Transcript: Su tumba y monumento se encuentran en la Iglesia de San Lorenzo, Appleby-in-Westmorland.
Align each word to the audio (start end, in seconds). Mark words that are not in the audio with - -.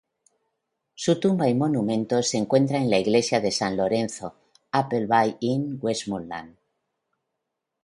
Su 0.95 1.19
tumba 1.19 1.47
y 1.47 1.53
monumento 1.53 2.23
se 2.23 2.39
encuentran 2.39 2.81
en 2.81 2.89
la 2.89 2.97
Iglesia 2.97 3.39
de 3.39 3.51
San 3.51 3.77
Lorenzo, 3.77 4.33
Appleby-in-Westmorland. 4.71 6.57